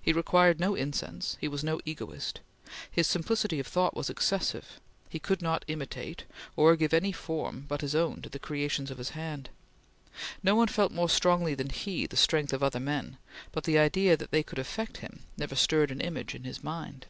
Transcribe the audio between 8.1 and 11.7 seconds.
to the creations of his hand. No one felt more strongly than